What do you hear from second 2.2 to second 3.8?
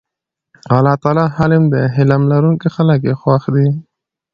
لرونکي خلک ئي خوښ دي